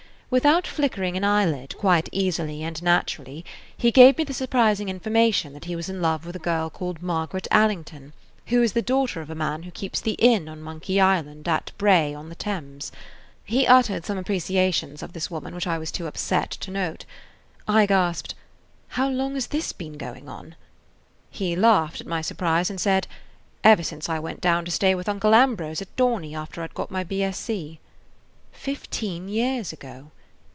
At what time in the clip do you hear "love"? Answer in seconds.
6.01-6.25